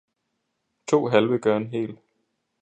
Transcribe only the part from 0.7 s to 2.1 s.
To halve gør en hel!